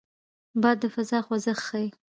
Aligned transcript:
باد 0.61 0.77
د 0.81 0.83
فضا 0.93 1.19
خوځښت 1.25 1.61
ښيي 1.67 1.87